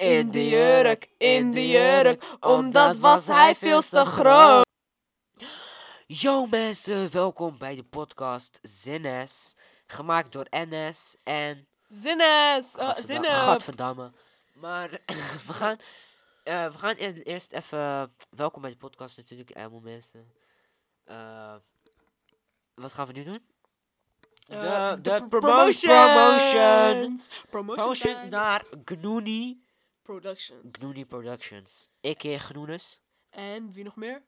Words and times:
In 0.00 0.30
de 0.30 0.48
jurk, 0.48 1.10
in 1.18 1.50
de 1.50 1.68
jurk, 1.68 2.24
omdat 2.40 2.96
was 2.96 3.26
hij 3.26 3.54
veel 3.54 3.80
te 3.80 4.04
groot. 4.04 4.64
Yo 6.06 6.46
mensen, 6.46 7.10
welkom 7.12 7.58
bij 7.58 7.74
de 7.74 7.84
podcast 7.84 8.58
Zinnes. 8.62 9.54
Gemaakt 9.86 10.32
door 10.32 10.46
NS 10.50 11.16
en... 11.22 11.68
Zinnes, 11.88 12.76
uh, 12.76 12.82
Gadverda- 12.82 13.02
zinnen. 13.06 13.30
Gadverdamme. 13.30 14.12
Maar 14.54 14.90
we 15.46 15.52
gaan, 15.52 15.76
eh, 16.44 16.66
we 16.72 16.78
gaan 16.78 16.94
eerst 16.94 17.52
even... 17.52 18.14
Welkom 18.30 18.62
bij 18.62 18.70
de 18.70 18.76
podcast 18.76 19.16
natuurlijk, 19.16 19.52
allemaal 19.52 19.80
mensen. 19.80 20.32
Eh, 21.04 21.54
wat 22.74 22.92
gaan 22.92 23.06
we 23.06 23.12
nu 23.12 23.24
doen? 23.24 23.46
Eh, 24.48 24.92
de, 24.92 25.00
de 25.00 25.26
promotion! 25.28 25.94
Promotion! 25.94 27.20
Promotion 27.50 27.76
Promotion 27.76 28.28
naar 28.28 28.64
Gnooni. 28.84 29.68
Productions. 30.10 30.72
Gnooni 30.72 31.06
Productions. 31.06 31.88
Ik 32.00 32.22
Gnoenes. 32.22 33.00
En 33.30 33.72
wie 33.72 33.84
nog 33.84 33.96
meer? 33.96 34.22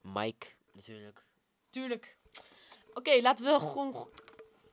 Mike, 0.00 0.46
natuurlijk. 0.72 1.24
Tuurlijk. 1.70 2.16
Oké, 2.94 3.20
laten 3.20 3.44
we 3.44 3.58
gewoon... 3.58 4.08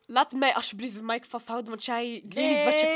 Laat 0.05 0.31
mij 0.31 0.55
alsjeblieft 0.55 0.93
de 0.93 1.01
mic 1.01 1.25
vasthouden, 1.25 1.69
want 1.69 1.85
jij... 1.85 2.13
Ik 2.13 2.33
weet 2.33 2.49
niet 2.49 2.63
wat 2.63 2.79
je... 2.79 2.87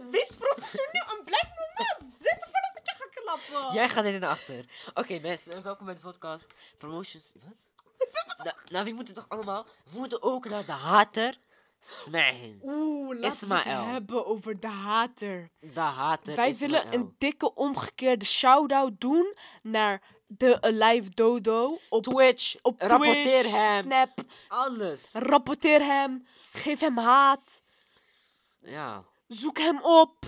Wees 0.10 0.36
professioneel 0.36 1.18
en 1.18 1.24
blijf 1.24 1.48
normaal 1.56 1.98
zitten 2.22 2.50
voordat 2.50 2.76
ik 2.76 2.82
je 2.84 2.94
ga 2.96 3.06
klappen. 3.14 3.74
Jij 3.74 3.88
gaat 3.88 4.04
dit 4.04 4.20
naar 4.20 4.30
achter. 4.30 4.64
Oké 4.94 5.18
mensen, 5.18 5.62
welkom 5.62 5.86
bij 5.86 5.94
de 5.94 6.00
podcast. 6.00 6.46
Promotions. 6.78 7.32
Wat? 7.34 7.54
nou, 8.44 8.56
nou, 8.70 8.84
wie 8.84 8.94
moeten 8.94 9.14
toch 9.14 9.28
allemaal? 9.28 9.66
We 9.92 9.98
moeten 9.98 10.22
ook 10.22 10.48
naar 10.48 10.66
de 10.66 10.72
hater 10.72 11.38
smagen. 11.80 12.60
Oeh, 12.62 13.18
laten 13.20 13.48
we 13.48 13.54
het 13.54 13.64
hebben 13.64 14.26
over 14.26 14.60
de 14.60 14.66
hater. 14.66 15.50
De 15.60 15.80
hater 15.80 16.34
Wij 16.36 16.56
willen 16.56 16.94
een 16.94 17.14
dikke 17.18 17.54
omgekeerde 17.54 18.24
shout-out 18.24 19.00
doen 19.00 19.36
naar 19.62 20.02
de 20.26 20.60
Alive 20.62 21.10
Dodo 21.14 21.78
op 21.88 22.02
Twitch. 22.02 22.56
op 22.62 22.80
rapporteer 22.80 23.38
Twitch, 23.38 23.56
hem. 23.56 23.82
Snap. 23.84 24.10
Alles. 24.48 25.12
Rapporteer 25.12 25.80
hem. 25.84 26.26
Geef 26.52 26.80
hem 26.80 26.98
haat. 26.98 27.62
Ja, 28.58 29.04
Zoek 29.28 29.58
hem 29.58 29.80
op. 29.82 30.24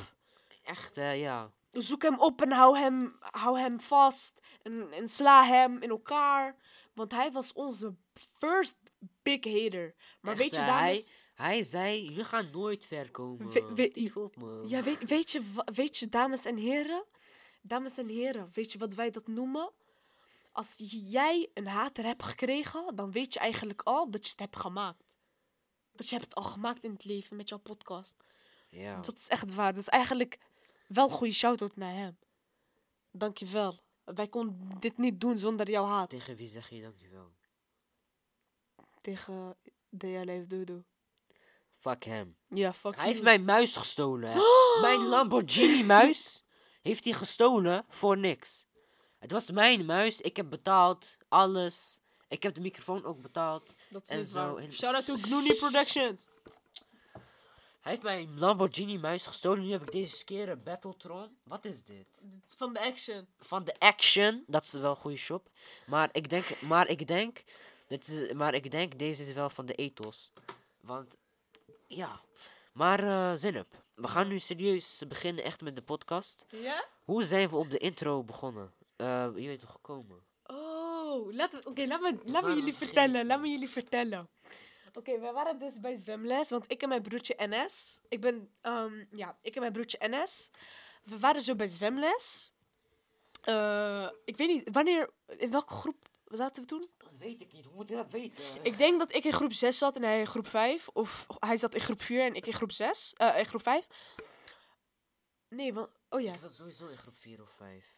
echt 0.65 0.97
eh, 0.97 1.21
ja. 1.21 1.51
Zoek 1.73 2.03
hem 2.03 2.19
op 2.19 2.43
en 2.43 2.53
hou 2.53 2.79
hem, 2.79 3.17
hou 3.21 3.59
hem 3.59 3.81
vast. 3.81 4.41
En, 4.63 4.93
en 4.93 5.09
sla 5.09 5.45
hem 5.45 5.83
in 5.83 5.91
elkaar. 5.91 6.57
Want 6.95 7.13
hij 7.13 7.33
was 7.33 7.53
onze 7.53 7.95
first 8.39 8.77
big 9.23 9.45
hater. 9.45 9.95
Maar 10.21 10.33
Echt, 10.33 10.43
weet 10.43 10.55
je, 10.55 10.61
dames... 10.61 10.81
Hij, 10.81 11.07
hij 11.35 11.63
zei, 11.63 12.05
jullie 12.05 12.25
gaan 12.25 12.51
nooit 12.51 12.85
ver 12.87 13.11
komen. 13.11 13.49
We- 13.53 13.91
we- 13.95 14.11
op, 14.15 14.37
man. 14.37 14.69
Ja, 14.69 14.83
weet, 14.83 15.05
weet, 15.09 15.31
je, 15.31 15.43
weet 15.65 15.97
je, 15.99 16.09
dames 16.09 16.45
en 16.45 16.57
heren? 16.57 17.05
Dames 17.63 17.99
en 17.99 18.09
heren, 18.09 18.51
weet 18.53 18.73
je 18.73 18.79
wat 18.79 18.95
wij 18.95 19.11
dat 19.11 19.27
noemen? 19.27 19.73
Als 20.53 20.75
jij 20.87 21.51
een 21.55 21.67
hater 21.67 22.05
hebt 22.05 22.23
gekregen, 22.23 22.97
dan 22.97 23.11
weet 23.11 23.33
je 23.35 23.41
eigenlijk 23.41 23.83
al 23.83 24.11
dat 24.11 24.25
je 24.25 24.31
het 24.31 24.41
hebt 24.41 24.57
gemaakt. 24.57 25.05
Dat 25.93 26.09
je 26.09 26.15
hebt 26.17 26.29
het 26.29 26.35
al 26.35 26.43
gemaakt 26.51 26.85
in 26.85 26.93
het 26.93 27.05
leven 27.05 27.37
met 27.37 27.49
jouw 27.49 27.59
podcast. 27.59 28.17
Ja. 28.69 29.01
Dat 29.01 29.17
is 29.19 29.29
echt 29.29 29.55
waar. 29.55 29.73
Dat 29.73 29.81
is 29.83 29.89
eigenlijk 29.89 30.39
wel 30.87 31.05
een 31.05 31.11
goede 31.11 31.33
shout-out 31.33 31.77
naar 31.77 31.95
hem. 31.95 32.19
Dankjewel. 33.11 33.83
Wij 34.05 34.29
konden 34.29 34.77
dit 34.81 34.99
niet 34.99 35.21
doen 35.21 35.39
zonder 35.39 35.71
jouw 35.71 35.85
haat. 35.85 36.11
Tegen 36.11 36.37
wie 36.37 36.47
zeg 36.49 36.69
je 36.69 36.83
dankjewel? 36.83 37.33
Tegen 39.01 39.57
DLF 39.91 40.47
Dodo. 40.47 40.85
Fuck 41.83 42.05
hem. 42.05 42.37
Ja, 42.49 42.73
fuck 42.73 42.97
Hij 42.97 43.07
heeft 43.07 43.23
mijn 43.23 43.45
muis 43.45 43.77
gestolen. 43.77 44.31
hè. 44.31 44.39
Mijn 44.89 45.07
Lamborghini 45.07 45.85
muis 45.85 46.45
heeft 46.83 47.05
hij 47.05 47.13
gestolen 47.13 47.85
voor 47.89 48.19
niks. 48.19 48.67
Het 49.19 49.31
was 49.33 49.51
mijn 49.51 49.85
muis. 49.85 50.21
Ik 50.21 50.37
heb 50.37 50.51
betaald. 50.51 51.17
Alles. 51.29 52.01
Ik 52.29 52.43
heb 52.43 52.55
de 52.55 52.61
microfoon 52.61 53.05
ook 53.05 53.23
betaald. 53.23 53.75
Dat 53.91 54.03
is 54.03 54.09
en 54.09 54.19
niet 54.19 54.29
zo 54.29 54.53
waar. 54.55 54.63
in- 54.63 54.73
Shout-out 54.73 55.05
to 55.05 55.15
Gloony 55.15 55.55
Productions. 55.55 56.27
Hij 57.81 57.91
heeft 57.93 58.03
mijn 58.03 58.39
Lamborghini 58.39 58.99
muis 58.99 59.27
gestolen. 59.27 59.63
Nu 59.65 59.71
heb 59.71 59.83
ik 59.83 59.93
deze 59.93 60.25
keer 60.25 60.49
een 60.49 60.63
Battletron. 60.63 61.37
Wat 61.45 61.65
is 61.65 61.85
dit? 61.85 62.07
Van 62.57 62.73
de 62.73 62.81
action. 62.81 63.27
Van 63.39 63.65
de 63.65 63.75
Action. 63.79 64.45
Dat 64.47 64.63
is 64.63 64.73
wel 64.73 64.91
een 64.91 64.97
goede 64.97 65.17
shop. 65.17 65.49
Maar 65.87 66.09
ik 66.13 66.29
denk, 66.31 66.61
maar 66.61 66.89
ik 66.89 67.07
denk, 67.07 67.45
dit 67.87 68.09
is, 68.09 68.33
maar 68.33 68.55
ik 68.55 68.71
denk 68.71 68.99
deze 68.99 69.27
is 69.27 69.33
wel 69.33 69.51
van 69.51 69.67
de 69.67 69.75
Ethos. 69.75 70.33
Want, 70.81 71.17
ja. 71.97 72.21
Maar 72.73 73.05
uh, 73.05 73.33
Zinep, 73.35 73.85
we 73.95 74.09
gaan 74.09 74.29
nu 74.29 74.39
serieus 74.39 75.03
beginnen 75.09 75.45
echt 75.45 75.61
met 75.61 75.77
de 75.77 75.83
podcast. 75.83 76.47
Ja? 76.49 76.85
Hoe 77.05 77.23
zijn 77.23 77.49
we 77.49 77.57
op 77.57 77.71
de 77.71 77.79
intro 77.79 78.25
begonnen? 78.25 78.73
Eh 78.97 79.29
je 79.35 79.47
weet 79.47 79.61
toch 79.61 79.71
gekomen? 79.71 80.23
Oh, 80.47 81.33
laten 81.33 81.61
we. 81.61 81.69
Oké, 81.69 81.87
laat 81.87 82.01
me, 82.01 82.19
laat 82.25 82.45
me 82.45 82.55
jullie 82.55 82.75
vertellen. 82.75 83.27
Laat 83.27 83.41
me 83.41 83.49
jullie 83.49 83.69
vertellen. 83.69 84.29
Oké, 84.95 85.21
we 85.21 85.31
waren 85.33 85.59
dus 85.59 85.81
bij 85.81 85.95
zwemles, 85.95 86.51
want 86.51 86.71
ik 86.71 86.83
en 86.83 86.89
mijn 86.89 87.03
broertje 87.03 87.35
NS. 87.39 88.01
Ik 88.09 88.21
ben, 88.21 88.51
ehm, 88.61 89.05
ja, 89.11 89.39
ik 89.43 89.55
en 89.55 89.61
mijn 89.61 89.73
broertje 89.73 89.99
NS. 90.01 90.51
We 91.05 91.19
waren 91.19 91.41
zo 91.41 91.55
bij 91.55 91.67
zwemles. 91.67 92.53
Eh, 93.43 94.09
ik 94.25 94.37
weet 94.37 94.49
niet, 94.49 94.69
wanneer, 94.73 95.11
in 95.27 95.51
welke 95.51 95.73
groep 95.73 96.09
zaten 96.25 96.63
we 96.63 96.69
toen? 96.69 96.87
Weet 97.23 97.41
ik 97.41 97.53
niet. 97.53 97.65
Hoe 97.65 97.75
moet 97.75 97.89
je 97.89 97.95
dat 97.95 98.11
weten? 98.11 98.65
Ik 98.65 98.79
denk 98.79 98.99
dat 98.99 99.15
ik 99.15 99.25
in 99.25 99.33
groep 99.33 99.53
6 99.53 99.79
zat 99.79 99.97
en 99.97 100.03
hij 100.03 100.21
in 100.21 100.27
groep 100.27 100.49
5. 100.49 100.89
Of 100.89 101.27
hij 101.39 101.57
zat 101.57 101.75
in 101.75 101.81
groep 101.81 102.01
4 102.03 102.25
en 102.25 102.35
ik 102.35 102.47
in 102.47 102.53
groep 102.53 102.73
6. 102.73 103.13
eh 103.17 103.39
in 103.39 103.47
groep 103.47 103.63
5. 103.63 103.87
Nee, 105.49 105.75
want, 105.75 105.89
oh 106.09 106.21
ja. 106.21 106.33
Ik 106.33 106.39
zat 106.39 106.55
sowieso 106.55 106.89
in 106.89 106.97
groep 106.97 107.17
4 107.17 107.43
of 107.43 107.51
5. 107.51 107.97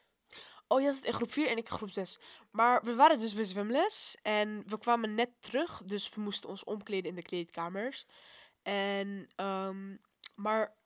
Oh, 0.69 0.81
jij 0.81 0.93
zat 0.93 1.05
in 1.05 1.13
groep 1.13 1.33
4 1.33 1.49
en 1.49 1.57
ik 1.57 1.69
in 1.69 1.77
groep 1.77 1.91
6. 1.91 2.19
Maar 2.51 2.83
we 2.83 2.95
waren 2.95 3.19
dus 3.19 3.35
bij 3.35 3.45
zwemles 3.45 4.17
en 4.23 4.63
we 4.67 4.79
kwamen 4.79 5.15
net 5.15 5.31
terug. 5.41 5.83
Dus 5.85 6.15
we 6.15 6.21
moesten 6.21 6.49
ons 6.49 6.65
omkleden 6.65 7.11
in 7.11 7.17
de 7.17 7.23
kleedkamers. 7.23 8.07
En, 8.63 9.29
ehm, 9.37 9.97
maar 10.35 10.77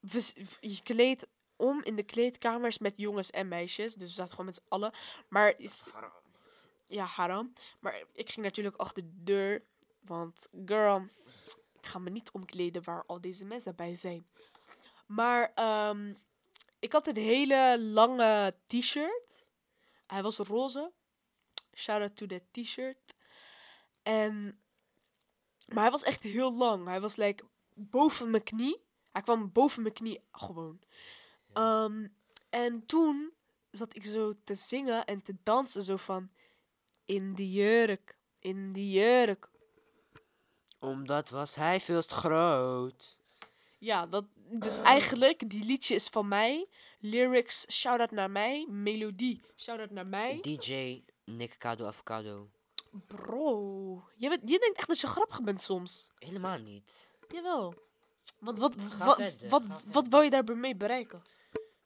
we, 0.00 0.34
je 0.60 0.82
kleedt 0.82 1.26
om 1.56 1.82
in 1.82 1.96
de 1.96 2.02
kleedkamers 2.02 2.78
met 2.78 2.96
jongens 2.96 3.30
en 3.30 3.48
meisjes. 3.48 3.94
Dus 3.94 4.08
we 4.08 4.14
zaten 4.14 4.30
gewoon 4.30 4.46
met 4.46 4.54
z'n 4.54 4.68
allen. 4.68 4.92
Maar 5.28 5.54
is, 5.58 5.84
ja, 6.88 7.04
haram. 7.04 7.52
Maar 7.80 8.02
ik 8.12 8.30
ging 8.30 8.46
natuurlijk 8.46 8.76
achter 8.76 9.02
de 9.02 9.22
deur. 9.22 9.62
Want, 10.00 10.48
girl, 10.64 11.06
ik 11.80 11.86
ga 11.86 11.98
me 11.98 12.10
niet 12.10 12.30
omkleden 12.30 12.84
waar 12.84 13.04
al 13.06 13.20
deze 13.20 13.44
mensen 13.44 13.76
bij 13.76 13.94
zijn. 13.94 14.26
Maar, 15.06 15.52
ehm, 15.54 16.14
ik 16.78 16.92
had 16.92 17.06
een 17.06 17.16
hele 17.16 17.80
lange 17.80 18.54
t-shirt. 18.66 19.22
Hij 20.06 20.22
was 20.22 20.38
roze. 20.38 20.92
Shout 21.74 22.00
out 22.00 22.16
to 22.16 22.26
that 22.26 22.42
t-shirt. 22.50 23.14
En, 24.02 24.60
maar 25.68 25.82
hij 25.82 25.90
was 25.90 26.02
echt 26.02 26.22
heel 26.22 26.52
lang. 26.52 26.86
Hij 26.86 27.00
was 27.00 27.16
like 27.16 27.44
boven 27.74 28.30
mijn 28.30 28.42
knie. 28.42 28.82
Hij 29.12 29.22
kwam 29.22 29.52
boven 29.52 29.82
mijn 29.82 29.94
knie 29.94 30.20
gewoon. 30.32 30.80
Ehm, 31.52 32.06
en 32.50 32.86
toen 32.86 33.32
zat 33.70 33.96
ik 33.96 34.04
zo 34.04 34.32
te 34.44 34.54
zingen 34.54 35.04
en 35.04 35.22
te 35.22 35.34
dansen 35.42 35.82
zo 35.82 35.96
van... 35.96 36.30
In 37.08 37.34
de 37.34 37.52
jurk, 37.52 38.16
in 38.38 38.72
de 38.72 38.90
jurk. 38.90 39.50
Omdat 40.78 41.28
was 41.28 41.54
hij 41.54 41.80
veel 41.80 42.02
te 42.02 42.14
groot. 42.14 43.16
Ja, 43.78 44.06
dat, 44.06 44.24
dus 44.34 44.78
eigenlijk, 44.78 45.50
die 45.50 45.64
liedje 45.64 45.94
is 45.94 46.08
van 46.08 46.28
mij. 46.28 46.68
Lyrics, 46.98 47.66
shout-out 47.72 48.10
naar 48.10 48.30
mij. 48.30 48.66
Melodie, 48.70 49.40
shout-out 49.56 49.90
naar 49.90 50.06
mij. 50.06 50.38
DJ 50.40 51.02
Nick 51.24 51.58
Cado 51.58 51.86
Avocado. 51.86 52.50
Bro, 53.06 54.08
je, 54.16 54.28
bent, 54.28 54.50
je 54.50 54.58
denkt 54.58 54.78
echt 54.78 54.88
dat 54.88 55.00
je 55.00 55.06
grappig 55.06 55.42
bent 55.42 55.62
soms. 55.62 56.10
Helemaal 56.18 56.58
niet. 56.58 57.16
Jawel. 57.28 57.74
Want 58.38 58.58
wat, 58.58 58.74
wat, 58.74 59.16
verder, 59.16 59.48
wat, 59.48 59.66
wat, 59.66 59.82
verder. 59.88 60.10
wou 60.10 60.24
je 60.24 60.30
daarmee 60.30 60.76
bereiken? 60.76 61.22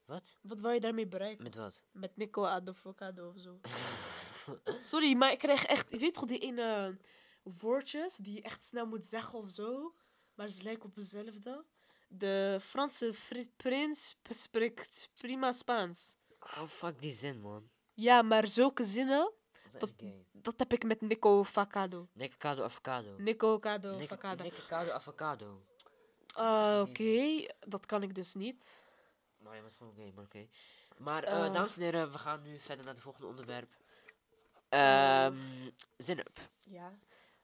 Wat? 0.05 0.37
Wat 0.41 0.61
wou 0.61 0.75
je 0.75 0.81
daarmee 0.81 1.07
bereiken? 1.07 1.43
Met 1.43 1.55
wat? 1.55 1.81
Met 1.93 2.17
Nico 2.17 2.45
Advocado 2.45 3.29
of 3.29 3.41
zo. 3.41 3.61
Sorry, 4.81 5.15
maar 5.17 5.33
ik 5.33 5.39
krijg 5.39 5.65
echt... 5.65 5.91
Je 5.91 5.99
weet 5.99 6.15
toch 6.15 6.25
die 6.25 6.39
ene 6.39 6.99
woordjes 7.43 8.17
die 8.17 8.35
je 8.35 8.43
echt 8.43 8.65
snel 8.65 8.87
moet 8.87 9.07
zeggen 9.07 9.39
of 9.39 9.49
zo? 9.51 9.95
Maar 10.35 10.49
ze 10.49 10.63
lijken 10.63 10.85
op 10.89 10.95
hetzelfde. 10.97 11.65
De 12.09 12.59
Franse 12.61 13.13
prins 13.57 14.17
spreekt 14.29 15.11
prima 15.15 15.53
Spaans. 15.53 16.17
Oh, 16.41 16.67
fuck 16.69 17.01
die 17.01 17.13
zin, 17.13 17.41
man. 17.41 17.71
Ja, 17.95 18.23
maar 18.23 18.49
zulke 18.49 18.85
zinnen, 18.85 19.33
Dat 19.71 19.93
Dat- 20.33 20.59
heb 20.59 20.73
ik 20.73 20.85
met 20.85 21.01
Nico 21.01 21.45
Facado. 21.45 22.09
Nick 22.13 22.37
Cado 22.39 22.63
Avocado. 22.65 23.15
Nico 23.19 23.59
Cado 23.59 23.97
Nick, 23.97 24.09
Facado. 24.09 24.43
Nick 24.43 24.67
Cado 24.69 24.91
Avocado. 24.91 25.63
Ah, 26.35 26.85
Oké, 26.89 27.47
dat 27.61 27.87
kan 27.87 28.03
ik 28.03 28.15
dus 28.15 28.35
niet. 28.35 28.87
Maar 29.39 29.57
je 29.57 29.63
bent 29.63 29.77
gewoon 29.77 29.95
gay, 29.95 30.13
maar 30.15 30.25
oké. 30.25 30.47
Maar, 30.99 31.23
eh, 31.25 31.47
Eh. 31.47 31.53
dames 31.53 31.77
en 31.77 31.83
heren, 31.83 32.13
we 32.13 32.19
gaan 32.19 32.43
nu 32.43 32.59
verder 32.59 32.85
naar 32.85 32.95
het 32.95 33.03
volgende 33.03 33.27
onderwerp. 33.27 33.71
Ehm 34.73 35.37
Zinep, 35.97 36.39
Ja. 36.63 36.93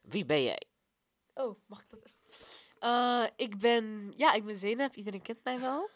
wie 0.01 0.25
ben 0.25 0.43
jij? 0.43 0.63
Oh, 1.35 1.59
mag 1.67 1.81
ik 1.81 1.91
dat? 1.91 2.15
Eh, 2.79 3.25
ik 3.37 3.59
ben, 3.59 4.13
ja, 4.17 4.33
ik 4.33 4.45
ben 4.45 4.57
Zeynep. 4.57 4.95
Iedereen 4.95 5.23
kent 5.23 5.45
mij 5.45 5.61
wel. 5.61 5.91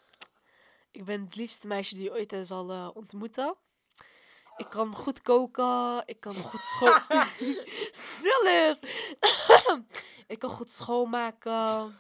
Ik 0.90 1.05
ben 1.05 1.20
het 1.25 1.37
liefste 1.37 1.67
meisje 1.67 1.94
die 1.94 2.05
je 2.05 2.12
ooit 2.12 2.46
zal 2.46 2.70
eh, 2.70 2.88
ontmoeten. 2.94 3.55
Ik 4.56 4.67
kan 4.70 4.94
goed 4.94 5.23
koken. 5.23 6.02
Ik 6.06 6.20
kan 6.20 6.34
goed 6.34 6.61
schoon... 6.61 7.00
Snel 8.17 8.46
eens! 8.46 8.78
ik 10.26 10.38
kan 10.38 10.50
goed 10.50 10.70
schoonmaken. 10.70 11.99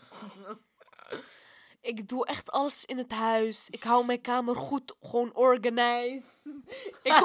Ik 1.80 2.08
doe 2.08 2.26
echt 2.26 2.50
alles 2.50 2.84
in 2.84 2.98
het 2.98 3.12
huis. 3.12 3.70
Ik 3.70 3.82
hou 3.82 4.04
mijn 4.04 4.20
kamer 4.20 4.56
goed, 4.56 4.94
gewoon 5.00 5.34
organized. 5.34 6.42
ik 7.02 7.12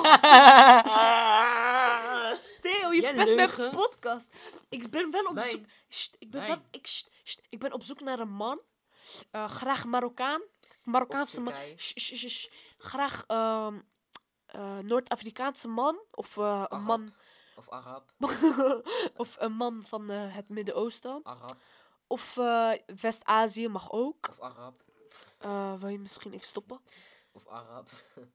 Verpest 3.25 3.57
mijn 3.57 3.71
podcast. 3.71 4.29
Ik 4.69 4.89
ben 4.89 5.11
wel 5.11 5.23
op 5.25 5.33
Mijn- 5.33 5.49
zoek... 5.49 5.65
Sst, 5.87 6.15
ik, 6.19 6.31
ben 6.31 6.41
mijn- 6.41 6.65
ik, 6.71 6.87
sst, 6.87 7.09
sst, 7.23 7.41
ik 7.49 7.59
ben 7.59 7.73
op 7.73 7.83
zoek 7.83 7.99
naar 7.99 8.19
een 8.19 8.29
man. 8.31 8.61
Eh, 9.31 9.49
graag 9.49 9.85
Marokkaan. 9.85 10.41
Marokkaanse 10.83 11.41
man. 11.41 11.53
Turkije. 11.53 11.77
Sst, 11.77 11.99
sst, 11.99 12.15
sst, 12.15 12.29
sst. 12.29 12.51
Graag 12.77 13.23
ehm, 13.27 13.79
eh, 14.45 14.77
Noord-Afrikaanse 14.77 15.67
man. 15.67 15.99
Of 16.11 16.37
eh, 16.37 16.43
een 16.43 16.67
Arab. 16.67 16.81
man... 16.81 17.13
Of 17.55 17.69
Arab. 17.69 18.11
of 19.23 19.35
een 19.39 19.53
man 19.53 19.83
van 19.83 20.09
eh, 20.09 20.35
het 20.35 20.49
Midden-Oosten. 20.49 21.19
Arab. 21.23 21.55
Of 22.07 22.37
eh, 22.37 22.71
West-Azië 23.01 23.67
mag 23.67 23.91
ook. 23.91 24.29
Of 24.29 24.39
Arab. 24.41 24.83
Eh, 25.37 25.73
wil 25.79 25.89
je 25.89 25.99
misschien 25.99 26.33
even 26.33 26.47
stoppen? 26.47 26.81
Of 27.31 27.47
Arab. 27.47 27.89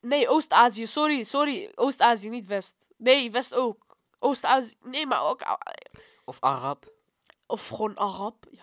Nee, 0.00 0.28
Oost-Azië. 0.28 0.86
Sorry, 0.86 1.22
sorry. 1.24 1.72
Oost-Azië, 1.74 2.28
niet 2.28 2.46
West. 2.46 2.74
Nee, 3.02 3.30
West 3.30 3.54
ook. 3.54 3.96
Oost-Azië. 4.18 4.74
Nee, 4.82 5.06
maar 5.06 5.22
ook... 5.22 5.58
Of 6.24 6.40
Arab. 6.40 6.92
Of 7.46 7.68
gewoon 7.68 7.96
Arab. 7.96 8.46
Ja. 8.50 8.62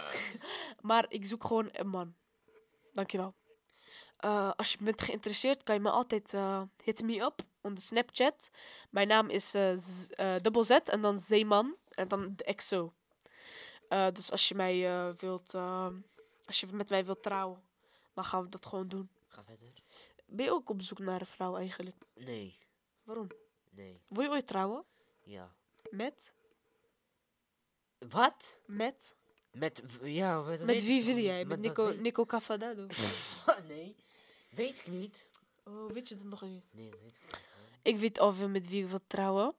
maar 0.88 1.04
ik 1.08 1.26
zoek 1.26 1.44
gewoon 1.44 1.68
een 1.72 1.88
man. 1.88 2.14
Dankjewel. 2.92 3.34
Eh 4.16 4.50
als 4.56 4.72
je 4.72 4.84
bent 4.84 5.02
geïnteresseerd, 5.02 5.62
kan 5.62 5.74
je 5.74 5.80
me 5.80 5.90
altijd 5.90 6.34
eh, 6.34 6.62
hit 6.84 7.02
me 7.02 7.20
up 7.20 7.40
op 7.60 7.74
de 7.76 7.80
Snapchat. 7.80 8.50
Mijn 8.90 9.08
naam 9.08 9.28
is 9.28 9.54
eh, 9.54 9.72
Z- 9.76 10.08
dubbel 10.40 10.64
Z 10.64 10.70
en 10.70 11.00
dan 11.00 11.18
Zeeman 11.18 11.76
en 11.88 12.08
dan 12.08 12.32
de 12.36 12.54
XO. 12.54 12.92
Eh, 13.88 14.06
dus 14.12 14.30
als 14.30 14.48
je 14.48 14.54
mij 14.54 14.76
wilt, 15.16 15.54
als 16.44 16.60
je 16.60 16.66
met 16.72 16.88
mij 16.88 17.04
wilt 17.04 17.22
trouwen, 17.22 17.62
dan 18.14 18.24
gaan 18.24 18.42
we 18.42 18.48
dat 18.48 18.66
gewoon 18.66 18.88
doen. 18.88 19.10
Ga 19.28 19.44
verder. 19.44 19.72
Ben 20.26 20.44
je 20.44 20.52
ook 20.52 20.70
op 20.70 20.82
zoek 20.82 20.98
naar 20.98 21.20
een 21.20 21.26
vrouw 21.26 21.56
eigenlijk? 21.56 21.96
Nee. 22.14 22.58
Waarom? 23.02 23.28
Nee. 23.70 24.00
Wil 24.08 24.22
je 24.22 24.30
ooit 24.30 24.46
trouwen? 24.46 24.84
Ja. 25.24 25.54
Met? 25.90 26.32
Wat? 27.98 28.62
Met? 28.66 29.16
Met, 29.50 29.82
ja, 30.02 30.40
Met 30.40 30.82
wie 30.82 31.04
wil 31.04 31.16
jij? 31.16 31.44
Met 31.44 31.58
Nico, 31.58 31.90
Nico 31.90 32.24
Cavadado? 32.24 32.86
nee. 33.68 33.94
Weet 34.50 34.78
ik 34.78 34.86
niet. 34.86 35.28
Oh, 35.64 35.90
weet 35.90 36.08
je 36.08 36.16
dat 36.16 36.24
nog 36.24 36.42
niet? 36.42 36.64
Nee, 36.70 36.90
dat 36.90 37.00
weet 37.00 37.14
ik 37.14 37.20
niet. 37.22 37.40
Ik 37.82 37.96
weet 37.96 38.18
alweer 38.18 38.50
met 38.50 38.68
wie 38.68 38.82
ik 38.82 38.88
wil 38.88 39.00
trouwen. 39.06 39.54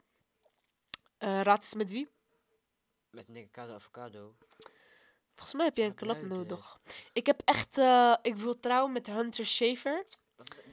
Eh, 1.17 1.41
raad 1.41 1.57
eens 1.61 1.73
met 1.73 1.91
wie? 1.91 2.09
Met 3.09 3.27
Nikado 3.27 3.73
Avocado. 3.73 4.35
Volgens 5.33 5.53
mij 5.53 5.65
heb 5.65 5.75
jij 5.75 5.85
een 5.85 5.95
klap 5.95 6.21
nodig. 6.21 6.79
Ik 7.13 7.25
heb 7.25 7.41
echt... 7.45 7.77
eh, 7.77 8.15
ik 8.21 8.35
wil 8.35 8.59
trouwen 8.59 8.91
met 8.91 9.07
Hunter 9.07 9.43
is, 9.43 9.57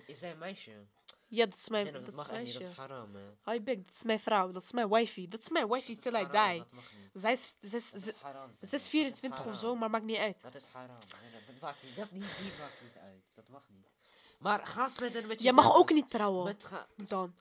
is 0.06 0.20
hij 0.20 0.30
een 0.30 0.38
meisje? 0.38 0.86
Ja, 1.30 1.44
dat 1.44 1.58
is 1.58 1.68
mijn, 1.68 1.86
Zinab, 1.86 2.04
dat 2.04 2.14
dat 2.14 2.24
is 2.24 2.30
mag 2.30 2.42
niet, 2.42 2.52
dat 2.52 2.62
is 2.62 2.76
haram, 2.76 3.14
hè. 3.44 3.52
Je 3.52 3.60
bek, 3.60 3.86
dat 3.86 3.94
is 3.94 4.02
mijn 4.02 4.20
vrouw. 4.20 4.50
Dat 4.50 4.62
is 4.62 4.72
mijn 4.72 4.88
wifey. 4.88 5.26
Dat 5.28 5.40
is 5.40 5.48
mijn 5.48 5.68
wifey 5.68 5.96
till 5.96 6.14
I 6.14 6.26
die. 6.30 6.64
Zij 7.12 7.32
is, 7.32 7.54
zij 7.60 7.78
is, 7.78 7.92
is 7.92 8.12
haram. 8.14 8.52
Zinab, 8.52 8.62
is 8.62 8.70
dat 8.70 8.88
24 8.88 9.46
of 9.46 9.56
zo, 9.56 9.74
maar 9.74 9.90
maakt 9.90 10.04
niet 10.04 10.16
uit. 10.16 10.42
Dat 10.42 10.54
is 10.54 10.66
haram. 10.66 10.96
Zinab, 11.00 11.46
Dat 11.46 11.60
maakt 11.60 11.82
niet. 11.82 11.96
Dat 11.96 12.10
niet, 12.10 12.24
die 12.38 12.52
maakt 12.58 12.82
niet 12.82 12.96
uit. 13.02 13.22
Dat 13.34 13.48
mag 13.48 13.62
niet. 13.68 13.86
Maar 14.38 14.66
ga 14.66 14.90
verder 14.90 15.26
met 15.26 15.38
je 15.38 15.44
Jij 15.44 15.52
mag 15.52 15.74
ook 15.74 15.90
niet 15.90 16.10
trouwen. 16.10 16.44
Met 16.44 16.64
ga... 16.64 16.86
Dan. 16.96 17.34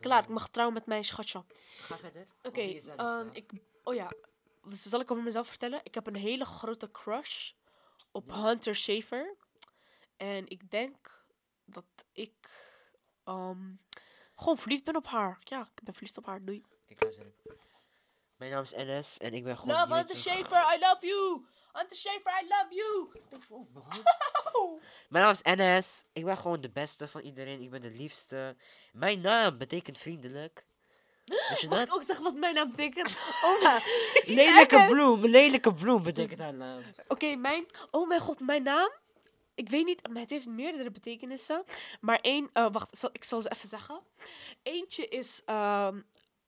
Klaar, 0.00 0.22
ik 0.22 0.28
mag 0.28 0.48
trouwen 0.48 0.74
met 0.76 0.86
mijn 0.86 1.04
schatje. 1.04 1.44
Ga 1.78 1.98
verder. 1.98 2.26
Oké, 2.42 2.60
jezelf, 2.60 2.98
ehm, 2.98 3.28
ik... 3.32 3.52
Oh 3.82 3.94
ja, 3.94 4.12
zal 4.68 5.00
ik 5.00 5.10
over 5.10 5.22
mezelf 5.22 5.48
vertellen? 5.48 5.80
Ik 5.82 5.94
heb 5.94 6.06
een 6.06 6.16
hele 6.16 6.44
grote 6.44 6.90
crush 6.90 7.52
op 8.10 8.28
Ja. 8.28 8.42
Hunter 8.42 8.76
Schafer. 8.76 9.36
En 10.16 10.48
ik 10.48 10.70
denk 10.70 11.24
dat 11.64 11.84
ik 12.12 12.63
ehm, 13.24 13.72
gewoon 14.36 14.56
verliefd 14.58 14.84
ben 14.84 14.96
op 14.96 15.06
haar. 15.06 15.38
Ja, 15.40 15.60
ik 15.74 15.82
ben 15.82 15.94
verliefd 15.94 16.18
op 16.18 16.26
haar. 16.26 16.44
Doei. 16.44 16.64
Kijk, 16.86 17.02
luister. 17.02 17.32
Mijn 18.36 18.50
naam 18.50 18.62
is 18.62 18.72
NS 18.76 19.18
en 19.18 19.34
ik 19.34 19.44
ben 19.44 19.56
gewoon... 19.58 19.88
Love 19.88 20.04
toch- 20.04 20.16
Schafer, 20.16 20.74
I 20.76 20.78
love 20.80 21.06
you! 21.06 21.44
Hunter 21.72 21.96
Schafer, 21.96 22.42
I 22.42 22.48
love 22.48 22.74
you! 22.74 23.08
Mijn 25.08 25.24
naam 25.24 25.32
is 25.32 25.42
NS. 25.42 26.04
Ik 26.12 26.24
ben 26.24 26.36
gewoon 26.36 26.60
de 26.60 26.70
beste 26.70 27.08
van 27.08 27.20
iedereen. 27.20 27.60
Ik 27.60 27.70
ben 27.70 27.80
de 27.80 27.90
liefste. 27.90 28.56
Mijn 28.92 29.20
naam 29.20 29.58
betekent 29.58 29.98
vriendelijk. 29.98 30.66
Mag 31.24 31.60
dat? 31.60 31.80
ik 31.86 31.94
ook 31.94 32.02
zeggen 32.02 32.24
wat 32.24 32.34
mijn 32.34 32.54
naam 32.54 32.70
betekent? 32.70 33.08
Oh, 33.42 33.62
maar- 33.62 33.82
Lelijke 34.24 34.86
bloem. 34.88 35.26
Lelijke 35.26 35.74
bloem 35.74 36.02
betekent 36.02 36.38
haar 36.40 36.54
naam. 36.54 36.82
Oké, 37.08 37.36
mijn... 37.36 37.66
Oh 37.90 38.08
mijn 38.08 38.20
god, 38.20 38.40
mijn 38.40 38.62
naam? 38.62 38.90
Ik 39.54 39.68
weet 39.68 39.84
niet, 39.84 40.08
maar 40.08 40.20
het 40.20 40.30
heeft 40.30 40.46
meerdere 40.46 40.90
betekenissen. 40.90 41.64
Maar 42.00 42.18
één... 42.20 42.50
eh, 42.52 42.66
wacht, 42.72 42.98
zal, 42.98 43.10
ik 43.12 43.24
zal 43.24 43.40
ze 43.40 43.50
even 43.50 43.68
zeggen. 43.68 44.00
Eentje 44.62 45.08
is... 45.08 45.42
ehm, 45.44 46.00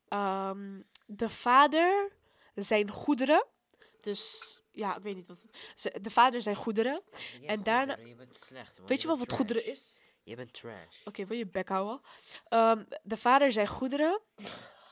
ehm, 0.09 0.81
de 1.07 1.29
vader 1.29 2.13
zijn 2.55 2.91
goederen. 2.91 3.47
Dus... 4.01 4.43
Ja, 4.73 4.97
ik 4.97 5.03
weet 5.03 5.15
niet 5.17 5.27
wat... 5.27 5.39
De 6.03 6.11
vader 6.11 6.43
zijn 6.43 6.57
goederen. 6.57 7.03
En 7.47 7.63
daarna- 7.63 7.97
Je 7.97 8.15
bent 8.15 8.37
slecht. 8.41 8.81
Weet 8.87 9.01
je 9.01 9.07
wel 9.07 9.19
wat 9.19 9.33
goederen 9.33 9.67
is? 9.67 9.99
Je 10.23 10.37
bent 10.37 10.53
trash. 10.53 11.05
Oké, 11.05 11.27
wil 11.27 11.37
je 11.39 11.47
bek 11.47 11.69
houden? 11.69 12.01
Ehm, 12.49 12.85
de 13.03 13.17
vader 13.17 13.53
zijn 13.53 13.67
goederen. 13.67 14.21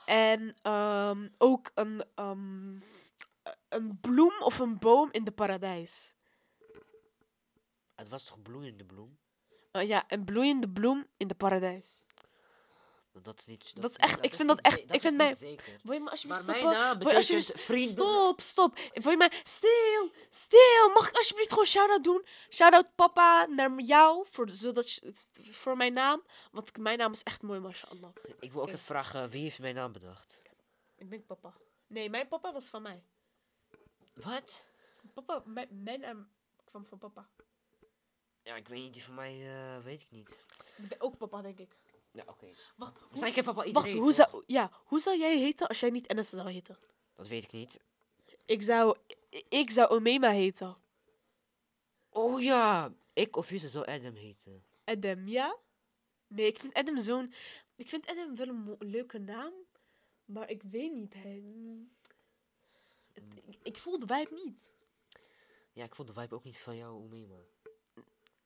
En 0.04 0.54
ook 1.38 1.70
een, 1.74 2.02
een 3.68 3.98
bloem 4.00 4.34
of 4.42 4.58
een 4.58 4.78
boom 4.78 5.08
in 5.12 5.24
de 5.24 5.30
paradijs. 5.32 6.14
Het 7.94 8.08
was 8.08 8.24
toch 8.24 8.42
bloeiende 8.42 8.84
bloem? 8.84 9.18
Eh, 9.70 9.88
ja, 9.88 10.04
een 10.08 10.24
bloeiende 10.24 10.68
bloem 10.68 11.06
in 11.16 11.26
de 11.26 11.34
paradijs. 11.34 12.04
Dat, 13.22 13.38
is 13.40 13.46
niet... 13.46 13.80
Dat 13.82 13.90
is 13.90 13.96
echt- 13.96 14.24
ik 14.24 14.34
vind 14.34 14.48
dat 14.48 14.60
echt- 14.60 14.92
ik 14.94 15.00
vind 15.00 15.16
mij- 15.16 15.34
zeker. 15.34 15.80
Wil 15.82 15.94
je 15.94 16.00
me 16.00 16.10
alsjeblieft 16.10 16.46
Maar 16.46 16.56
mijn 16.60 16.76
naam 16.76 16.98
betekent 16.98 17.16
alsjeblieft... 17.30 17.90
Stop, 17.92 18.40
stop. 18.40 18.78
Wil 18.92 19.10
je 19.10 19.16
mij... 19.16 19.32
Stil, 19.42 20.10
stil. 20.30 20.88
Mag 20.94 21.08
ik 21.08 21.16
alsjeblieft 21.16 21.48
gewoon 21.48 21.64
shout-out 21.66 22.04
doen? 22.04 22.26
Shout-out 22.50 22.94
papa 22.94 23.46
naar 23.46 23.80
jou, 23.80 24.26
voor, 24.30 24.50
zodat 24.50 24.92
je, 24.92 25.12
voor 25.52 25.76
mijn 25.76 25.92
naam. 25.92 26.22
Want 26.52 26.76
mijn 26.78 26.98
naam 26.98 27.12
is 27.12 27.22
echt 27.22 27.42
mooi, 27.42 27.60
mashallah. 27.60 28.10
Ik 28.40 28.52
wil 28.52 28.62
ook 28.62 28.68
even 28.68 28.78
vragen, 28.78 29.28
wie 29.28 29.42
heeft 29.42 29.58
mijn 29.58 29.74
naam 29.74 29.92
bedacht? 29.92 30.42
Ik 30.96 31.10
denk 31.10 31.26
papa. 31.26 31.54
Nee, 31.86 32.10
mijn 32.10 32.28
papa 32.28 32.52
was 32.52 32.68
van 32.68 32.82
mij. 32.82 33.02
Wat? 34.14 34.64
Papa, 35.14 35.42
mijn, 35.44 35.68
mijn 35.82 36.00
naam 36.00 36.28
kwam 36.64 36.86
van 36.86 36.98
papa. 36.98 37.28
Ja, 38.44 38.56
ik 38.56 38.68
weet 38.68 38.80
niet, 38.82 38.92
die 38.94 39.02
van 39.02 39.14
mij 39.14 39.56
eh, 39.56 39.84
weet 39.84 40.00
ik 40.00 40.10
niet. 40.10 40.44
Ik 40.90 40.94
ook 40.98 41.16
papa, 41.16 41.42
denk 41.42 41.58
ik. 41.58 41.76
Ja, 42.10 42.24
oké. 42.26 42.46
Wacht, 42.76 42.98
hoe, 42.98 43.26
heb 43.28 43.44
wacht 43.44 43.66
iedereen, 43.66 43.96
hoe, 43.96 44.14
toch? 44.14 44.14
zou, 44.30 44.42
ja, 44.46 44.70
hoe 44.84 45.00
zou 45.00 45.18
jij 45.18 45.38
heten 45.38 45.68
als 45.68 45.80
jij 45.80 45.90
niet 45.90 46.10
Enes 46.10 46.28
zou 46.28 46.50
heten? 46.50 46.78
Dat 47.14 47.28
weet 47.28 47.44
ik 47.44 47.52
niet. 47.52 47.82
Ik 48.44 48.62
zou, 48.62 48.96
ik 49.48 49.70
zou 49.70 49.90
Omema 49.90 50.30
heten. 50.30 50.76
Oh 52.08 52.42
ja, 52.42 52.94
ik 53.12 53.36
of 53.36 53.50
Yusuf 53.50 53.70
zou 53.70 53.86
Adam 53.86 54.14
heten. 54.14 54.64
Adam, 54.84 55.28
ja? 55.28 55.56
Nee, 56.26 56.46
ik 56.46 56.58
vind 56.58 56.74
Adam 56.74 56.98
zo'n... 56.98 57.34
Ik 57.76 57.88
vind 57.88 58.06
Adam 58.06 58.36
wel 58.36 58.48
een 58.48 58.54
mo- 58.62 58.76
leuke 58.78 59.18
naam. 59.18 59.52
Maar 60.24 60.50
ik 60.50 60.62
weet 60.62 60.92
niet. 60.92 61.14
Mm. 61.24 61.94
Het- 63.12 63.24
Ik, 63.46 63.58
ik 63.62 63.78
voel 63.78 63.98
de 63.98 64.06
vibe 64.06 64.40
niet. 64.44 64.74
Ja, 65.72 65.84
ik 65.84 65.94
vond 65.94 66.08
de 66.08 66.14
vibe 66.20 66.34
ook 66.34 66.44
niet 66.44 66.58
van 66.58 66.76
jou, 66.76 66.94
Oemema. 67.00 67.38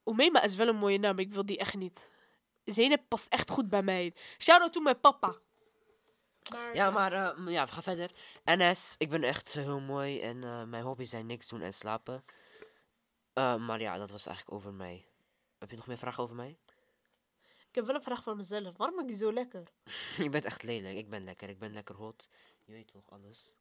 Omema 0.09 0.43
is 0.43 0.55
wel 0.55 0.69
een 0.69 0.77
mooie 0.77 0.99
naam, 0.99 1.15
maar 1.15 1.25
ik 1.25 1.33
wil 1.33 1.47
die 1.47 1.59
echt 1.59 1.75
niet. 1.75 2.09
Zeynep 2.65 3.03
past 3.09 3.27
echt 3.29 3.51
goed 3.51 3.69
bij 3.69 3.83
mij. 3.83 4.15
Shout-out 4.39 4.73
to 4.73 4.81
mijn 4.81 5.01
papa. 5.01 5.37
Maar, 6.51 6.75
Ja, 6.75 6.91
maar 6.91 7.13
eh, 7.13 7.39
m- 7.39 7.49
ja, 7.49 7.65
we 7.65 7.71
gaan 7.73 7.83
verder. 7.83 8.11
NS, 8.45 8.95
ik 8.99 9.09
ben 9.11 9.23
echt 9.23 9.53
heel 9.53 9.81
mooi 9.81 10.21
en 10.21 10.45
eh, 10.45 10.63
mijn 10.65 10.85
hobby's 10.85 11.11
zijn 11.11 11.27
niks 11.27 11.49
doen 11.49 11.61
en 11.61 11.75
slapen. 11.75 12.25
Eh, 13.33 13.57
maar 13.57 13.81
ja, 13.81 13.99
dat 13.99 14.11
was 14.11 14.27
eigenlijk 14.27 14.57
over 14.57 14.73
mij. 14.75 15.07
Heb 15.59 15.71
je 15.71 15.77
nog 15.77 15.87
meer 15.87 15.99
vragen 15.99 16.23
over 16.23 16.37
mij? 16.37 16.59
Ik 17.69 17.75
heb 17.75 17.87
wel 17.87 17.95
een 17.95 18.03
vraag 18.03 18.23
voor 18.23 18.37
mezelf. 18.37 18.77
Waarom 18.77 18.97
ben 18.97 19.07
je 19.09 19.15
zo 19.17 19.33
lekker? 19.33 19.63
je 20.17 20.31
bent 20.31 20.45
echt 20.45 20.63
lelijk. 20.63 20.97
Ik 20.97 21.09
ben 21.11 21.25
lekker. 21.25 21.49
Ik 21.49 21.59
ben 21.59 21.73
lekker 21.73 21.95
hot. 21.95 22.29
Je 22.65 22.73
weet 22.73 22.89
toch 22.93 23.11
alles. 23.11 23.57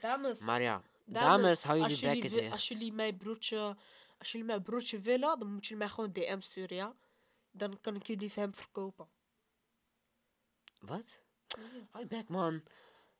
Dames, 0.00 0.40
Maar 0.40 0.60
ja, 0.62 0.82
dames, 1.04 1.42
dames, 1.42 1.64
hou 1.64 1.78
jullie 1.80 2.00
bekken 2.00 2.30
dicht. 2.32 2.52
als 2.52 2.68
jullie 2.68 2.92
mijn 2.92 3.16
broertje, 3.16 3.76
als 4.24 4.32
jullie 4.32 4.46
mijn 4.46 4.62
broertje 4.62 5.00
willen, 5.00 5.38
dan 5.38 5.48
moeten 5.48 5.68
jullie 5.68 5.84
mij 5.84 5.88
gewoon 5.88 6.12
DM 6.12 6.40
sturen, 6.40 6.76
ja? 6.76 6.96
Dan 7.50 7.80
kan 7.80 7.94
ik 7.94 8.06
jullie 8.06 8.30
hem 8.34 8.54
verkopen. 8.54 9.08
Wat? 10.80 11.20
Je 11.98 12.06
bek, 12.06 12.28
man. 12.28 12.62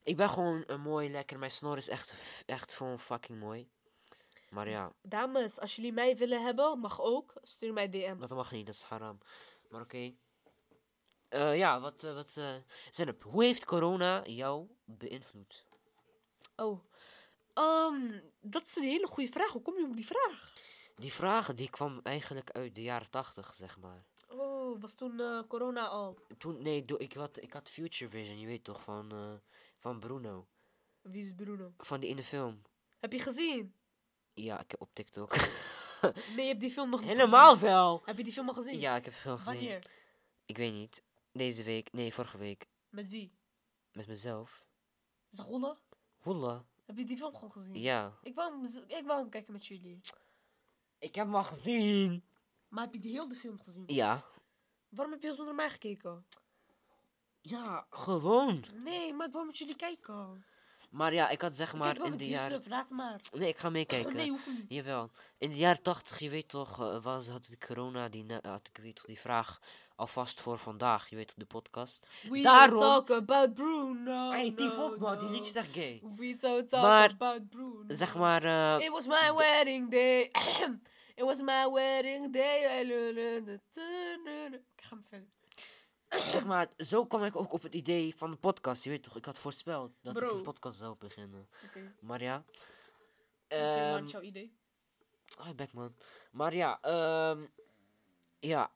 Ik 0.03 0.17
ben 0.17 0.29
gewoon 0.29 0.65
een 0.67 0.81
mooi, 0.81 1.11
lekker. 1.11 1.39
Mijn 1.39 1.51
snor 1.51 1.77
is 1.77 1.89
echt, 1.89 2.15
echt 2.47 2.75
gewoon 2.75 3.01
fucking 3.01 3.39
mooi. 3.39 3.69
Maar 4.51 4.69
ja, 4.69 4.93
Dames, 5.03 5.61
als 5.61 5.77
jullie 5.77 5.93
mij 5.93 6.17
willen 6.17 6.43
hebben, 6.43 6.79
mag 6.79 7.01
ook. 7.01 7.33
Stuur 7.43 7.73
mij 7.73 7.89
DM. 7.89 8.19
dat 8.19 8.31
mag 8.31 8.53
niet, 8.53 8.67
dat 8.67 8.75
is 8.75 8.83
haram. 8.83 9.19
Maar 9.69 9.81
oké. 9.81 10.15
Eh, 11.29 11.57
ja, 11.57 11.81
wat, 11.81 12.05
eh, 12.05 12.15
wat, 12.15 12.37
eh 12.37 12.57
Zenep, 12.91 13.23
hoe 13.23 13.45
heeft 13.45 13.65
corona 13.65 14.27
jou 14.27 14.69
beïnvloed? 14.85 15.67
Oh. 16.57 16.85
Ehm, 17.53 18.21
dat 18.41 18.67
is 18.67 18.77
een 18.77 18.83
hele 18.83 19.07
goede 19.07 19.33
vraag. 19.33 19.51
Hoe 19.51 19.63
kom 19.63 19.77
je 19.79 19.85
op 19.85 19.97
die 19.97 20.07
vraag? 20.07 20.53
Die 20.95 21.13
vraag 21.13 21.55
die 21.55 21.71
kwam 21.71 22.01
eigenlijk 22.03 22.51
uit 22.51 22.75
de 22.75 22.83
jaren 22.83 23.11
tachtig, 23.11 23.55
zeg 23.55 23.79
maar. 23.79 24.05
Oh, 24.29 24.81
was 24.81 24.95
toen 24.95 25.21
eh, 25.21 25.41
corona 25.49 25.87
al. 25.87 26.19
Toen, 26.39 26.63
nee, 26.63 26.85
ik, 26.99 27.13
had, 27.13 27.43
ik 27.43 27.53
had 27.53 27.71
Future 27.71 28.11
Vision, 28.11 28.39
je 28.39 28.47
weet 28.47 28.65
toch, 28.65 28.83
van, 28.83 29.13
eh, 29.13 29.33
van 29.79 29.99
Bruno. 29.99 30.47
Wie 31.01 31.23
is 31.23 31.35
Bruno? 31.35 31.73
Van 31.79 32.01
die 32.01 32.09
in 32.11 32.17
de 32.17 32.23
film. 32.23 32.63
Heb 33.01 33.13
je 33.13 33.19
gezien? 33.19 33.75
Ja, 34.33 34.61
ik 34.61 34.71
heb 34.71 34.81
op 34.81 34.91
TikTok. 34.93 35.37
Nee, 36.05 36.43
je 36.43 36.49
hebt 36.49 36.61
die 36.61 36.71
film 36.71 36.91
nog 36.91 37.01
niet 37.01 37.09
Helemaal 37.09 37.53
gezien. 37.53 37.69
wel! 37.69 38.03
Heb 38.05 38.17
je 38.17 38.25
die 38.25 38.33
film 38.33 38.49
al 38.49 38.55
gezien? 38.55 38.79
Ja, 38.79 38.97
ik 38.97 39.05
heb 39.05 39.15
veel 39.15 39.39
gezien. 39.39 39.55
Wanneer? 39.55 39.87
Ik 40.45 40.57
weet 40.57 40.73
niet. 40.73 41.03
Deze 41.33 41.63
week, 41.63 41.93
nee, 41.93 42.15
vorige 42.15 42.39
week. 42.39 42.67
Met 42.89 43.09
wie? 43.09 43.33
Met 43.93 44.07
mezelf. 44.07 44.65
Zwolle? 45.31 45.79
Holla. 46.19 46.65
Heb 46.85 46.97
je 46.97 47.05
die 47.05 47.17
film 47.17 47.35
gewoon 47.35 47.53
gezien? 47.53 47.81
Ja. 47.81 48.19
Ik 48.23 48.35
wou, 48.35 48.53
hem 48.53 48.85
ik 48.87 49.07
wou 49.07 49.21
hem 49.21 49.29
kijken 49.29 49.53
met 49.53 49.67
jullie. 49.67 49.99
Ik 51.05 51.15
heb 51.15 51.25
hem 51.25 51.35
al 51.35 51.45
gezien. 51.45 52.25
Maar 52.69 52.85
heb 52.85 52.95
je 52.95 53.01
die 53.01 53.21
hele 53.21 53.35
film 53.35 53.59
gezien? 53.59 53.85
Ja. 53.87 54.25
Waarom 54.89 55.13
heb 55.13 55.23
je 55.23 55.35
zonder 55.35 55.55
mij 55.55 55.71
gekeken? 55.71 56.27
Ja, 57.41 57.87
gewoon. 57.91 58.65
Nee, 58.75 59.13
maar 59.13 59.27
ik 59.27 59.33
wou 59.33 59.47
met 59.47 59.59
jullie 59.59 59.77
kijken. 59.77 60.45
Maar 60.91 61.15
ja, 61.15 61.29
ik 61.29 61.41
had 61.41 61.55
zeg 61.55 61.73
Ik 61.73 61.79
maar 61.79 62.05
in 62.05 62.17
de 62.17 62.27
jaren... 62.29 62.63
laat 62.69 62.91
maar. 62.91 63.21
Nee, 63.33 63.49
ik 63.49 63.57
ga 63.59 63.71
meekijken. 63.71 64.15
Nee, 64.17 64.31
hoeft 64.31 64.47
niet. 64.47 64.65
Jawel. 64.69 65.11
In 65.39 65.51
de 65.51 65.57
jaren 65.57 65.83
80, 65.83 66.19
je 66.19 66.29
weet 66.31 66.49
toch, 66.49 66.81
eh, 66.81 67.03
was, 67.03 67.29
had 67.29 67.45
de 67.45 67.59
corona, 67.59 68.09
die, 68.09 68.25
ne- 68.25 68.39
had 68.43 68.69
ik 68.73 68.83
weet 68.83 68.97
toch, 68.97 69.05
die 69.05 69.19
vraag 69.21 69.61
alvast 69.97 70.41
voor 70.41 70.59
vandaag. 70.59 71.09
Je 71.09 71.17
weet 71.17 71.27
toch, 71.27 71.37
de 71.37 71.45
podcast. 71.47 72.07
We 72.29 72.41
Daarom- 72.43 72.79
talk 72.79 73.11
about 73.11 73.55
Bruno. 73.55 74.31
hey, 74.31 74.55
die 74.55 74.67
no, 74.67 74.85
op 74.93 74.99
man, 74.99 75.19
die 75.19 75.27
no. 75.27 75.31
liedje 75.31 75.51
is 75.51 75.57
echt 75.57 75.73
gay. 75.73 76.03
We 76.17 76.37
don't 76.41 76.69
talk 76.69 76.83
Maar, 76.83 77.11
about 77.11 77.49
Bruno. 77.51 77.85
Zeg 77.89 78.17
maar, 78.17 78.45
eh, 78.45 78.85
It 78.87 78.91
was 78.91 79.07
my 79.07 79.33
wedding 79.37 79.91
day. 79.91 80.31
It 81.17 81.25
was 81.25 81.41
my 81.43 81.71
wedding 81.73 82.33
day. 82.33 82.81
Ik 83.63 84.61
ga 84.77 84.95
hem 84.97 85.05
verder. 85.09 85.29
zeg 86.35 86.45
maar, 86.47 86.69
zo 86.77 87.07
kwam 87.07 87.25
ik 87.25 87.37
ook 87.37 87.53
op 87.53 87.63
het 87.63 87.75
idee 87.75 88.17
van 88.17 88.31
de 88.31 88.37
podcast. 88.37 88.85
Je 88.85 88.91
weet 88.91 89.03
toch, 89.03 89.17
ik 89.17 89.25
had 89.25 89.39
voorspeld 89.39 89.93
dat 90.03 90.23
ik 90.23 90.31
een 90.31 90.43
podcast 90.43 90.79
zou 90.79 90.97
beginnen. 90.99 91.49
Oké, 91.67 91.95
Maar 92.01 92.23
ja. 92.23 92.45
dat 93.49 93.59
is 93.59 93.67
helemaal 93.75 93.97
ehm, 93.97 94.07
jouw 94.07 94.21
idee. 94.21 94.57
Ah, 95.39 95.51
back 95.55 95.73
man. 95.73 95.95
Maar 96.31 96.55
ja, 96.55 96.81
ehm 96.81 97.45
ja, 98.39 98.71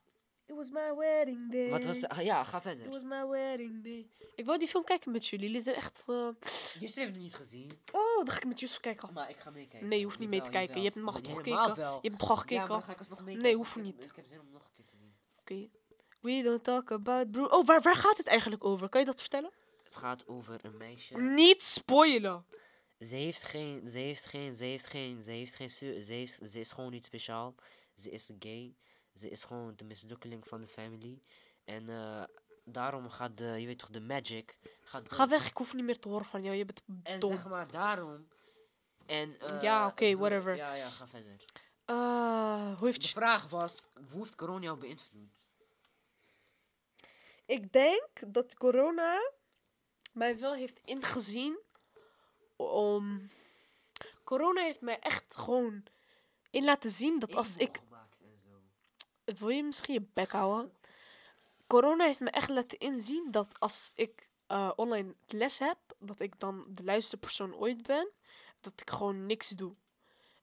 It 0.48 0.54
was 0.56 0.70
my 0.70 0.94
wedding 0.96 1.50
day. 1.50 1.70
wat 1.70 1.84
was 1.84 2.00
de, 2.00 2.08
ah, 2.08 2.22
ja, 2.24 2.44
ga 2.44 2.56
It 2.56 2.62
verder. 2.62 2.88
was 2.90 3.02
my 3.02 3.26
wedding 3.26 3.84
day. 3.84 4.06
Ik 4.34 4.44
wou 4.44 4.58
die 4.58 4.68
film 4.68 4.84
kijken 4.84 5.12
met 5.12 5.26
jullie. 5.26 5.46
Jullie 5.46 5.62
zijn 5.62 5.76
echt... 5.76 6.04
eh, 6.06 6.28
Je 6.72 6.78
hebt 6.80 6.94
het 6.94 7.16
niet 7.16 7.34
gezien. 7.34 7.70
Oh, 7.92 8.16
dan 8.16 8.28
ga 8.30 8.36
ik 8.36 8.46
met 8.46 8.60
Yusuf 8.60 8.80
kijken. 8.80 9.12
Maar 9.12 9.30
ik 9.30 9.36
ga 9.36 9.50
meekijken. 9.50 9.88
Nee, 9.88 9.98
je 9.98 10.04
hoeft 10.04 10.18
niet 10.18 10.28
mee 10.28 10.40
te 10.40 10.50
kijken. 10.50 10.76
Je 10.82 10.90
hebt 10.90 10.94
toch 11.04 11.14
Helemaal 11.14 11.36
gekeken? 11.36 11.74
wel. 11.76 11.98
Je 12.02 12.08
hebt 12.08 12.20
toch 12.20 12.28
al 12.30 12.34
Ja, 12.36 12.40
gekeken? 12.40 12.60
maar 12.68 12.68
dan 12.76 12.82
ga 12.82 12.92
ik 12.92 12.98
alsnog 12.98 13.18
meekijken. 13.18 13.42
Nee, 13.42 13.54
hoeft 13.56 13.76
niet. 13.76 14.04
Ik 14.04 14.16
heb 14.16 14.26
zin 14.26 14.40
om 14.40 14.50
nog 14.50 14.62
een 14.64 14.70
keer 14.76 14.84
te 14.84 14.96
zien. 14.96 15.14
Oké. 15.40 15.68
We 16.20 16.42
don't 16.42 16.64
talk 16.64 16.90
about 16.90 17.30
Bruno. 17.30 17.48
Oh, 17.48 17.66
waar, 17.66 17.80
waar 17.82 17.96
gaat 17.96 18.16
het 18.16 18.26
eigenlijk 18.26 18.64
over? 18.64 18.88
Kan 18.88 19.00
je 19.00 19.06
dat 19.06 19.20
vertellen? 19.20 19.50
Het 19.84 19.96
gaat 19.96 20.26
over 20.26 20.58
een 20.62 20.76
meisje. 20.76 21.14
Niet 21.16 21.62
spoilen. 21.62 22.44
Ze 23.00 23.16
heeft 23.16 23.44
geen, 23.44 23.88
ze 23.88 23.98
heeft 23.98 24.26
geen, 24.26 24.54
ze 24.56 24.64
heeft 24.64 24.86
geen, 24.86 25.22
ze 25.22 25.30
heeft 25.30 25.54
geen, 25.54 25.70
su- 25.70 26.02
ze, 26.02 26.12
heeft, 26.12 26.40
ze 26.50 26.60
is 26.60 26.72
gewoon 26.72 26.90
niet 26.90 27.04
speciaal. 27.04 27.54
Ze 27.96 28.10
is 28.10 28.30
gay. 28.38 28.74
Ze 29.18 29.28
is 29.28 29.44
gewoon 29.44 29.76
de 29.76 29.84
mislukkeling 29.84 30.46
van 30.46 30.60
de 30.60 30.66
family. 30.66 31.20
En 31.64 31.88
eh, 31.88 32.22
daarom 32.64 33.10
gaat 33.10 33.36
de, 33.36 33.44
je 33.44 33.66
weet 33.66 33.78
toch, 33.78 33.90
de 33.90 34.00
magic. 34.00 34.58
Gaat 34.84 35.12
Ga 35.12 35.28
weg, 35.28 35.48
ik 35.48 35.56
hoef 35.56 35.74
niet 35.74 35.84
meer 35.84 35.98
te 35.98 36.08
horen 36.08 36.26
van 36.26 36.42
jou. 36.42 36.56
Je 36.56 36.64
bent 36.64 36.82
En 37.02 37.18
dom. 37.18 37.32
zeg 37.32 37.46
maar 37.46 37.70
daarom. 37.70 38.28
En, 39.06 39.40
eh, 39.40 39.62
Ja, 39.62 39.86
oké, 39.86 40.16
whatever. 40.16 40.56
Ja, 40.56 40.74
ja, 40.74 40.88
ga 40.88 41.06
verder. 41.06 41.44
Ah, 41.84 42.78
hoe 42.78 42.86
heeft 42.86 43.02
De 43.02 43.08
vraag 43.08 43.48
was, 43.48 43.84
hoe 44.10 44.20
heeft 44.20 44.34
corona 44.34 44.62
jou 44.62 44.78
beïnvloed? 44.78 45.46
Ik 47.46 47.72
denk 47.72 48.08
dat 48.26 48.54
corona 48.54 49.32
mij 50.12 50.38
wel 50.38 50.54
heeft 50.54 50.80
ingezien 50.84 51.58
om... 52.56 53.30
Corona 54.24 54.62
heeft 54.62 54.80
mij 54.80 54.98
echt 54.98 55.36
gewoon 55.36 55.84
in 56.50 56.64
laten 56.64 56.90
zien 56.90 57.18
dat 57.18 57.34
als 57.34 57.56
ik... 57.56 57.80
Wil 59.36 59.48
je 59.48 59.62
misschien 59.62 59.94
je 59.94 60.06
bek 60.12 60.30
houden? 60.30 60.72
Corona 61.66 62.04
heeft 62.04 62.20
me 62.20 62.30
echt 62.30 62.48
laten 62.48 62.78
inzien 62.78 63.30
dat 63.30 63.60
als 63.60 63.92
ik 63.94 64.28
eh, 64.46 64.70
online 64.76 65.14
les 65.26 65.58
heb, 65.58 65.78
dat 65.98 66.20
ik 66.20 66.40
dan 66.40 66.64
de 66.68 66.84
luiste 66.84 67.16
persoon 67.16 67.54
ooit 67.54 67.86
ben. 67.86 68.08
Dat 68.60 68.80
ik 68.80 68.90
gewoon 68.90 69.26
niks 69.26 69.48
doe. 69.48 69.74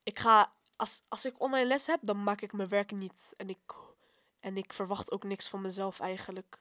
Ik 0.03 0.19
ga, 0.19 0.51
als, 0.75 1.01
als 1.07 1.25
ik 1.25 1.39
online 1.41 1.67
les 1.67 1.87
heb, 1.87 1.99
dan 2.01 2.23
maak 2.23 2.41
ik 2.41 2.53
mijn 2.53 2.69
werk 2.69 2.91
niet. 2.91 3.33
En 3.37 3.49
ik, 3.49 3.73
en 4.39 4.57
ik 4.57 4.73
verwacht 4.73 5.11
ook 5.11 5.23
niks 5.23 5.47
van 5.49 5.61
mezelf 5.61 5.99
eigenlijk. 5.99 6.59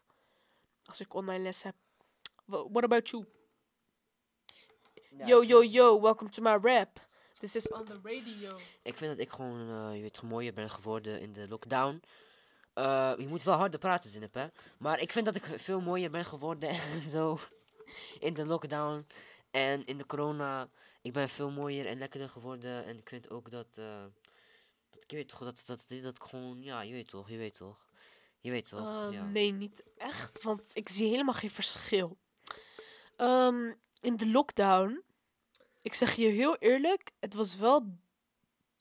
Als 0.85 1.01
ik 1.01 1.15
online 1.15 1.43
les 1.43 1.63
heb. 1.63 1.75
Wha- 2.45 2.69
What 2.71 2.85
about 2.85 3.09
you? 3.09 3.25
Yo, 5.27 5.43
yo, 5.45 5.63
yo, 5.63 6.01
welcome 6.01 6.31
to 6.31 6.43
my 6.43 6.57
rap. 6.63 7.07
This 7.39 7.57
is 7.57 7.69
on 7.69 7.85
the 7.85 7.99
radio. 8.03 8.59
Ik 8.83 8.95
vind 8.97 9.11
dat 9.11 9.27
ik 9.27 9.31
gewoon, 9.31 9.61
eh, 9.61 9.97
je 9.97 10.03
weet, 10.03 10.23
mooier 10.23 10.53
ben 10.53 10.71
geworden 10.71 11.21
in 11.21 11.33
de 11.33 11.49
lockdown. 11.49 12.03
Eh, 12.75 13.13
je 13.19 13.27
moet 13.29 13.43
wel 13.43 13.57
harder 13.57 13.79
praten, 13.79 14.11
zin 14.11 14.29
hè. 14.33 14.47
Maar 14.79 15.01
ik 15.01 15.13
vind 15.13 15.25
dat 15.25 15.35
ik 15.35 15.45
veel 15.57 15.81
mooier 15.81 16.11
ben 16.11 16.25
geworden 16.25 16.69
en 16.93 16.99
zo. 16.99 17.39
In 18.19 18.35
de 18.35 18.47
lockdown. 18.47 19.07
En 19.51 19.85
in 19.85 19.99
de 19.99 20.07
corona. 20.07 20.69
Ik 21.03 21.13
ben 21.13 21.29
veel 21.29 21.51
mooier 21.51 21.87
en 21.87 21.99
lekkerder 21.99 22.29
geworden. 22.29 22.85
En 22.85 22.99
ik 22.99 23.09
vind 23.09 23.31
ook 23.31 23.51
dat. 23.51 23.67
eh 23.75 24.05
dat 24.91 25.03
ik 25.03 25.11
weet 25.11 25.29
toch, 25.29 25.39
dat, 25.39 25.63
dat, 25.67 25.85
dat, 25.89 26.03
dat 26.03 26.17
ik 26.17 26.23
gewoon. 26.23 26.63
Ja, 26.63 26.81
je 26.81 26.93
weet 26.93 27.09
toch, 27.09 27.29
je 27.29 27.37
weet 27.37 27.55
toch. 27.55 27.87
Je 28.41 28.51
weet 28.51 28.69
toch. 28.69 28.89
Ehm, 28.89 29.13
ja. 29.13 29.25
Nee, 29.25 29.53
niet 29.53 29.83
echt, 29.97 30.43
want 30.43 30.71
ik 30.77 30.89
zie 30.89 31.09
helemaal 31.09 31.35
geen 31.35 31.51
verschil. 31.51 32.19
Ehm, 33.17 33.75
in 34.01 34.17
de 34.17 34.29
lockdown, 34.31 35.03
ik 35.85 35.95
zeg 35.95 36.15
je 36.15 36.27
heel 36.27 36.57
eerlijk, 36.57 37.11
het 37.21 37.35
was 37.35 37.57
wel 37.57 37.99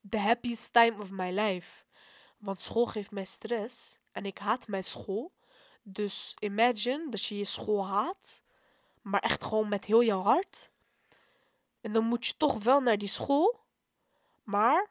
the 0.09 0.17
happiest 0.17 0.73
time 0.73 1.01
of 1.01 1.11
my 1.11 1.31
life. 1.31 1.83
Want 2.37 2.61
school 2.61 2.85
geeft 2.85 3.11
mij 3.11 3.25
stress 3.25 3.99
en 4.11 4.25
ik 4.25 4.37
haat 4.37 4.67
mijn 4.67 4.83
school. 4.83 5.31
Dus 5.81 6.35
imagine 6.39 7.09
dat 7.09 7.23
je 7.23 7.37
je 7.37 7.45
school 7.45 7.85
haat, 7.85 8.43
maar 9.01 9.19
echt 9.19 9.43
gewoon 9.43 9.69
met 9.69 9.85
heel 9.85 10.01
je 10.01 10.13
hart. 10.13 10.69
En 11.81 11.93
dan 11.93 12.05
moet 12.05 12.25
je 12.25 12.37
toch 12.37 12.63
wel 12.63 12.79
naar 12.79 12.97
die 12.97 13.09
school, 13.09 13.59
maar 14.43 14.89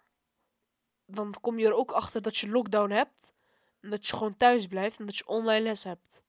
dan 1.06 1.34
kom 1.40 1.58
je 1.58 1.66
er 1.66 1.74
ook 1.74 1.92
achter 1.92 2.22
dat 2.22 2.36
je 2.36 2.48
lockdown 2.48 2.90
hebt. 2.90 3.32
En 3.80 3.90
dat 3.90 4.06
je 4.06 4.16
gewoon 4.16 4.36
thuis 4.36 4.66
blijft 4.66 4.98
en 4.98 5.06
dat 5.06 5.16
je 5.16 5.26
online 5.26 5.62
les 5.62 5.84
hebt. 5.84 6.21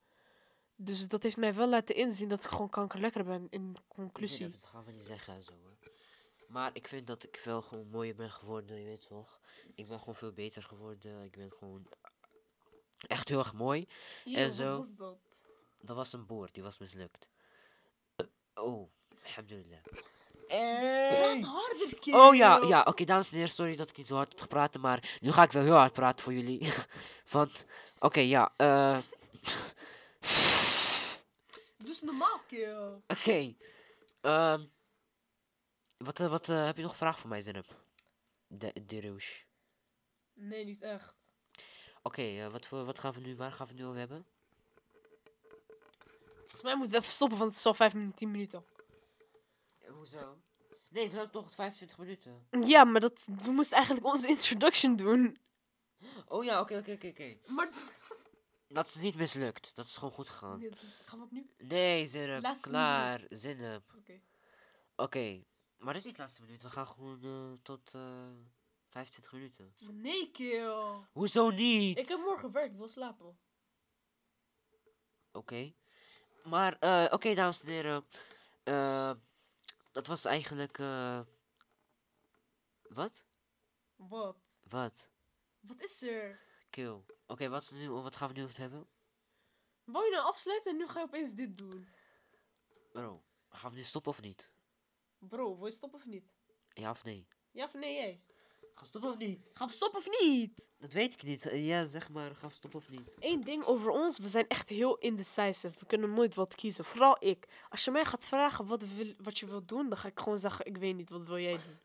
Dus 0.83 1.07
dat 1.07 1.23
heeft 1.23 1.37
mij 1.37 1.53
wel 1.53 1.69
laten 1.69 1.95
inzien 1.95 2.29
dat 2.29 2.43
ik 2.43 2.49
gewoon 2.49 2.69
kankerlekker 2.69 3.23
ben 3.23 3.47
in 3.49 3.75
conclusie. 3.87 4.37
Zin, 4.37 4.51
Dat 4.51 4.63
gaan 4.63 4.85
we 4.85 4.91
niet 4.91 5.01
zeggen 5.01 5.33
en 5.33 5.43
zo. 5.43 5.51
Hè. 5.51 5.89
Maar 6.47 6.69
ik 6.73 6.87
vind 6.87 7.07
dat 7.07 7.23
ik 7.23 7.41
wel 7.43 7.61
gewoon 7.61 7.87
mooier 7.89 8.15
ben 8.15 8.31
geworden, 8.31 8.79
je 8.79 8.85
weet 8.85 9.07
toch. 9.07 9.39
Ik 9.75 9.87
ben 9.87 9.99
gewoon 9.99 10.15
veel 10.15 10.31
beter 10.31 10.63
geworden. 10.63 11.23
Ik 11.23 11.31
ben 11.31 11.51
gewoon 11.59 11.87
echt 13.07 13.29
heel 13.29 13.39
erg 13.39 13.53
mooi. 13.53 13.87
En 14.25 14.51
zo. 14.51 14.77
was 14.77 14.95
dat? 14.95 15.17
Dat 15.81 15.95
was 15.95 16.13
een 16.13 16.25
boer, 16.25 16.49
die 16.51 16.63
was 16.63 16.77
mislukt. 16.77 17.27
Oh, 18.53 18.89
alhamdulillah. 19.23 19.79
Hey. 20.47 21.41
harder, 21.41 22.15
Oh 22.15 22.35
ja, 22.35 22.61
ja, 22.67 22.81
oké 22.81 23.03
dames 23.03 23.29
en 23.29 23.35
heren, 23.35 23.51
sorry 23.51 23.75
dat 23.75 23.89
ik 23.89 23.97
niet 23.97 24.07
zo 24.07 24.15
hard 24.15 24.29
heb 24.31 24.41
gepraat, 24.41 24.77
maar 24.77 25.17
nu 25.21 25.31
ga 25.31 25.43
ik 25.43 25.51
wel 25.51 25.63
heel 25.63 25.73
hard 25.73 25.93
praten 25.93 26.23
voor 26.23 26.33
jullie. 26.33 26.73
Want, 27.31 27.65
oké, 27.99 28.19
ja, 28.19 28.53
eh... 28.57 28.97
Dus 31.83 32.01
normaal, 32.01 32.39
kerel. 32.47 33.03
Oké. 33.07 33.55
ehm, 34.21 34.65
wat 35.97 36.19
eh, 36.19 36.29
wat 36.29 36.49
eh, 36.49 36.65
heb 36.65 36.75
je 36.75 36.81
nog 36.81 36.91
een 36.91 36.97
vraag 36.97 37.19
voor 37.19 37.29
mij, 37.29 37.41
Zenep? 37.41 37.65
De, 38.47 38.73
de 38.85 39.01
Rouge. 39.01 39.41
Nee, 40.33 40.65
niet 40.65 40.81
echt. 40.81 41.15
Oké, 42.01 42.21
eh, 42.21 42.47
wat, 42.47 42.67
voor- 42.67 42.85
wat 42.85 42.99
gaan 42.99 43.13
we 43.13 43.19
nu, 43.19 43.35
waar 43.35 43.51
gaan 43.51 43.67
we 43.67 43.71
het 43.73 43.81
nu 43.81 43.87
over 43.87 43.99
hebben? 43.99 44.25
Volgens 46.39 46.61
mij 46.61 46.75
moeten 46.75 46.91
we 46.93 46.99
even 47.01 47.11
stoppen, 47.11 47.37
want 47.37 47.49
het 47.49 47.59
is 47.59 47.65
al 47.65 47.73
5 47.73 47.93
minuten, 47.93 48.15
10 48.15 48.31
minuten. 48.31 48.65
hoezo? 49.87 50.37
Nee, 50.87 51.09
we 51.09 51.15
hebben 51.15 51.31
toch 51.31 51.53
25 51.53 51.97
minuten. 51.97 52.47
Ja, 52.65 52.83
maar 52.83 53.01
dat, 53.01 53.27
we 53.43 53.51
moesten 53.51 53.77
eigenlijk 53.77 54.05
onze 54.05 54.27
introduction 54.27 54.95
doen. 54.95 55.37
Oh 56.27 56.43
ja, 56.43 56.59
oké, 56.59 56.77
oké, 56.77 56.91
oké, 56.91 57.07
oké. 57.07 57.37
Maar 57.45 57.69
Dat 58.73 58.87
is 58.87 58.95
niet 58.95 59.15
mislukt. 59.15 59.75
Dat 59.75 59.85
is 59.85 59.95
gewoon 59.97 60.11
goed 60.13 60.29
gegaan. 60.29 60.59
Nee, 60.59 60.69
is- 60.69 60.79
gaan 61.05 61.19
we 61.19 61.25
opnieuw? 61.25 61.45
Nee. 61.57 62.41
Laatste 62.41 62.69
Klaar. 62.69 63.21
Zinnep. 63.29 63.93
Oké. 63.97 64.19
Oké. 64.95 65.43
Maar 65.77 65.93
dat 65.93 66.01
is 66.01 66.03
niet 66.07 66.15
de 66.15 66.21
laatste 66.21 66.41
minuut. 66.41 66.61
We 66.61 66.69
gaan 66.69 66.87
gewoon 66.87 67.23
eh, 67.23 67.59
tot 67.63 67.93
eh 67.93 68.27
25 68.89 69.31
minuten. 69.33 69.73
Nee, 69.91 70.31
kill. 70.31 70.73
Hoezo 71.11 71.49
niet? 71.49 71.97
Ik 71.97 72.07
heb 72.07 72.17
morgen 72.19 72.51
werk, 72.51 72.71
ik 72.71 72.77
wil 72.77 72.87
slapen. 72.87 73.37
Oké. 75.31 75.73
Maar, 76.43 76.77
eh, 76.79 77.07
oké, 77.11 77.33
dames 77.33 77.63
en 77.63 77.69
heren. 77.69 78.05
Eh, 78.63 79.13
dat 79.91 80.07
was 80.07 80.25
eigenlijk. 80.25 80.79
eh 80.79 81.19
wat? 82.89 83.23
Wat? 83.95 84.37
Wat? 84.69 85.07
Wat 85.59 85.81
is 85.81 86.01
er? 86.01 86.39
Kill. 86.69 87.03
Oké, 87.27 87.49
wat, 87.49 87.61
is 87.61 87.71
nu, 87.71 87.89
wat 87.89 88.15
gaan 88.15 88.27
we 88.27 88.33
nu 88.33 88.41
over 88.43 88.53
het 88.55 88.61
hebben? 88.61 88.87
Wou 89.83 90.05
je 90.05 90.11
nou 90.11 90.23
afsluiten 90.25 90.71
en 90.71 90.77
nu 90.77 90.87
ga 90.87 90.99
je 90.99 91.05
opeens 91.05 91.33
dit 91.33 91.57
doen? 91.57 91.87
Bro, 92.91 93.23
gaan 93.49 93.71
we 93.71 93.77
nu 93.77 93.83
stoppen 93.83 94.11
of 94.11 94.21
niet? 94.21 94.51
Bro, 95.17 95.57
wil 95.57 95.65
je 95.65 95.71
stoppen 95.71 95.99
of 95.99 96.05
niet? 96.05 96.25
Ja 96.69 96.89
of 96.89 97.03
nee? 97.03 97.27
Ja 97.51 97.65
of 97.65 97.73
nee, 97.73 97.93
jij? 97.93 98.21
Gaan 98.73 98.83
we 98.83 98.87
stoppen 98.87 99.11
of 99.11 99.17
niet? 99.17 99.49
Gaan 99.53 99.67
we 99.67 99.73
stoppen 99.73 99.99
of 99.99 100.07
niet? 100.21 100.69
Dat 100.77 100.91
weet 100.91 101.13
ik 101.13 101.23
niet. 101.23 101.45
Eh, 101.45 101.67
Ja, 101.67 101.85
zeg 101.85 102.09
maar, 102.09 102.35
gaan 102.35 102.49
we 102.49 102.55
stoppen 102.55 102.79
of 102.79 102.89
niet? 102.89 103.15
Eén 103.19 103.41
ding 103.41 103.63
over 103.63 103.89
ons, 103.91 104.17
we 104.17 104.27
zijn 104.27 104.47
echt 104.47 104.69
heel 104.69 104.97
indecisive. 104.97 105.79
We 105.79 105.85
kunnen 105.85 106.13
nooit 106.13 106.35
wat 106.35 106.55
kiezen. 106.55 106.85
Vooral 106.85 107.15
ik. 107.19 107.47
Als 107.69 107.85
je 107.85 107.91
mij 107.91 108.05
gaat 108.05 108.25
vragen 108.25 108.65
wat, 108.67 108.83
wil, 108.83 109.13
wat 109.17 109.39
je 109.39 109.45
wilt 109.45 109.67
doen, 109.67 109.89
dan 109.89 109.97
ga 109.97 110.07
ik 110.07 110.19
gewoon 110.19 110.37
zeggen, 110.37 110.65
ik 110.65 110.77
weet 110.77 110.95
niet, 110.95 111.09
wat 111.09 111.27
wil 111.27 111.39
jij 111.39 111.51
doen? 111.51 111.79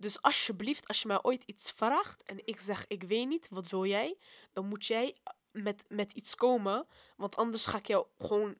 Dus 0.00 0.22
alsjeblieft, 0.22 0.88
als 0.88 1.02
je 1.02 1.08
mij 1.08 1.22
ooit 1.22 1.42
iets 1.42 1.70
vraagt 1.72 2.22
en 2.22 2.46
ik 2.46 2.60
zeg, 2.60 2.84
ik 2.86 3.02
weet 3.02 3.28
niet, 3.28 3.48
wat 3.50 3.68
wil 3.68 3.84
jij? 3.84 4.16
Dan 4.52 4.66
moet 4.66 4.86
jij 4.86 5.16
met, 5.50 5.84
met 5.88 6.12
iets 6.12 6.34
komen, 6.34 6.86
want 7.16 7.36
anders 7.36 7.66
ga 7.66 7.78
ik 7.78 7.86
jou 7.86 8.06
gewoon 8.18 8.56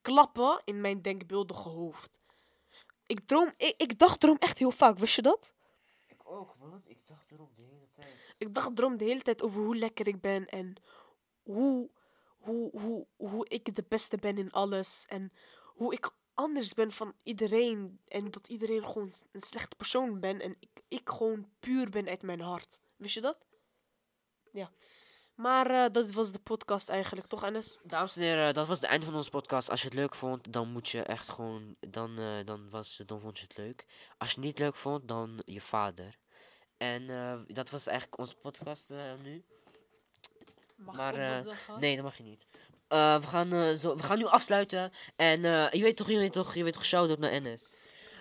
klappen 0.00 0.62
in 0.64 0.80
mijn 0.80 1.02
denkbeeldige 1.02 1.68
hoofd. 1.68 2.20
Ik, 3.06 3.20
droom, 3.26 3.52
ik, 3.56 3.74
ik 3.76 3.98
dacht 3.98 4.22
erom 4.22 4.36
echt 4.38 4.58
heel 4.58 4.70
vaak, 4.70 4.98
wist 4.98 5.14
je 5.14 5.22
dat? 5.22 5.52
Ik 6.08 6.20
ook, 6.24 6.56
man. 6.58 6.82
Ik 6.84 7.06
dacht 7.06 7.30
erom 7.30 7.50
de 7.56 7.62
hele 7.62 7.88
tijd. 7.92 8.34
Ik 8.38 8.54
dacht 8.54 8.78
erom 8.78 8.96
de 8.96 9.04
hele 9.04 9.22
tijd 9.22 9.42
over 9.42 9.62
hoe 9.62 9.76
lekker 9.76 10.08
ik 10.08 10.20
ben 10.20 10.46
en 10.48 10.74
hoe, 11.42 11.90
hoe, 12.38 12.70
hoe, 12.80 13.06
hoe 13.16 13.48
ik 13.48 13.74
de 13.74 13.84
beste 13.88 14.16
ben 14.16 14.38
in 14.38 14.50
alles. 14.50 15.06
En 15.08 15.32
hoe 15.74 15.92
ik 15.92 16.10
anders 16.34 16.74
ben 16.74 16.92
van 16.92 17.14
iedereen. 17.22 18.00
En 18.08 18.30
dat 18.30 18.48
iedereen 18.48 18.84
gewoon 18.84 19.12
een 19.32 19.40
slechte 19.40 19.76
persoon 19.76 20.20
ben. 20.20 20.40
En 20.40 20.56
ik, 20.58 20.82
ik 20.88 21.08
gewoon 21.08 21.48
puur 21.60 21.90
ben 21.90 22.08
uit 22.08 22.22
mijn 22.22 22.40
hart. 22.40 22.78
Wist 22.96 23.14
je 23.14 23.20
dat? 23.20 23.38
Ja. 24.52 24.70
Maar 25.34 25.70
eh, 25.70 25.92
dat 25.92 26.10
was 26.10 26.32
de 26.32 26.38
podcast 26.38 26.88
eigenlijk, 26.88 27.26
toch, 27.26 27.44
Enes? 27.44 27.78
Dames 27.82 28.16
en 28.16 28.22
heren, 28.22 28.54
dat 28.54 28.66
was 28.66 28.80
het 28.80 28.88
einde 28.88 29.06
van 29.06 29.14
onze 29.14 29.30
podcast. 29.30 29.70
Als 29.70 29.80
je 29.80 29.88
het 29.88 29.96
leuk 29.96 30.14
vond, 30.14 30.52
dan 30.52 30.68
moet 30.72 30.88
je 30.88 31.02
echt 31.02 31.28
gewoon. 31.28 31.76
Dan, 31.80 32.18
eh, 32.18 32.44
dan, 32.44 32.70
was, 32.70 33.02
dan 33.06 33.20
vond 33.20 33.38
je 33.38 33.44
het 33.44 33.56
leuk. 33.56 33.86
Als 34.18 34.30
je 34.30 34.36
het 34.36 34.44
niet 34.44 34.58
leuk 34.58 34.76
vond, 34.76 35.08
dan 35.08 35.42
je 35.44 35.60
vader. 35.60 36.20
En 36.82 37.10
eh, 37.10 37.40
dat 37.46 37.70
was 37.70 37.86
eigenlijk 37.86 38.18
onze 38.18 38.36
podcast 38.36 38.90
eh, 38.90 39.14
nu. 39.22 39.44
Mag 40.76 40.96
Maar, 40.96 41.14
eh? 41.14 41.76
Nee, 41.78 41.94
dat 41.94 42.04
mag 42.04 42.16
je 42.16 42.22
niet. 42.22 42.46
Eh, 42.92 43.20
we, 43.20 43.26
gaan, 43.26 43.52
eh, 43.52 43.72
zo, 43.72 43.96
we 43.96 44.02
gaan 44.02 44.18
nu 44.18 44.24
afsluiten. 44.24 44.92
En 45.16 45.44
eh, 45.44 45.70
je 45.70 45.82
weet 45.82 45.96
toch, 45.96 46.08
je 46.10 46.18
weet 46.18 46.32
toch, 46.32 46.54
je 46.54 46.64
weet 46.64 46.72
toch, 46.72 46.84
shout-out 46.84 47.18
naar 47.18 47.42
NS. 47.42 47.74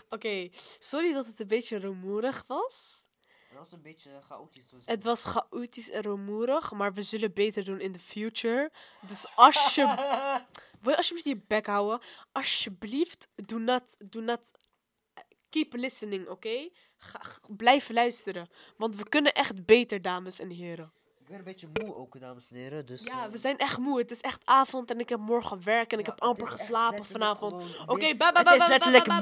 Oké, 0.10 0.50
sorry 0.80 1.14
dat 1.14 1.26
het 1.26 1.40
een 1.40 1.48
beetje 1.48 1.78
rumoerig 1.78 2.44
was. 2.48 3.04
Dat 3.50 3.60
was 3.60 3.72
een 3.72 3.82
beetje 3.82 4.10
chaotisch. 4.28 4.66
Het 4.86 5.04
was 5.04 5.26
chaotisch 5.26 5.90
en 5.90 6.02
rumoerig, 6.02 6.72
maar 6.72 6.94
we 6.94 7.02
zullen 7.02 7.34
beter 7.34 7.64
doen 7.64 7.80
in 7.80 7.92
the 7.92 8.00
future. 8.00 8.72
Dus 9.08 9.26
als 9.36 9.76
je 9.76 9.86
Wil 10.82 10.92
je 10.92 10.98
alsjeblieft 10.98 11.28
je 11.28 11.42
bek 11.48 11.66
houden? 11.66 12.00
Alsjeblieft, 12.32 13.28
do 13.36 13.58
not, 13.58 13.96
do 14.00 14.20
not 14.20 14.52
keep 15.50 15.74
listening, 15.74 16.28
oké? 16.28 16.70
Blijf 17.48 17.90
luisteren. 17.90 18.50
Want 18.78 18.96
we 18.96 19.10
kunnen 19.10 19.34
echt 19.34 19.66
beter, 19.66 20.02
dames 20.02 20.40
en 20.40 20.50
heren. 20.50 20.92
Ik 21.32 21.38
ben 21.38 21.46
een 21.48 21.54
beetje 21.54 21.86
moe 21.86 21.96
ook, 21.96 22.20
dames 22.20 22.50
en 22.50 22.56
heren. 22.56 22.86
Dus, 22.86 23.04
Ja, 23.04 23.26
eh, 23.26 23.32
we 23.32 23.38
zijn 23.38 23.58
echt 23.58 23.78
moe. 23.78 24.00
Het 24.00 24.12
is 24.12 24.22
echt 24.22 24.42
avond 24.46 24.92
en 24.92 25.00
ik 25.00 25.10
heb 25.10 25.20
morgen 25.20 25.64
werk 25.64 25.94
en 25.94 26.00
ik 26.00 26.06
heb 26.06 26.22
amper 26.22 26.48
geslapen 26.48 27.06
vanavond. 27.06 27.54
Oké, 27.54 28.00
weer- 28.00 28.18
bye 28.18 28.32
bye 28.44 28.56
is 28.56 28.68
letterlijk 28.68 29.04
bye 29.04 29.14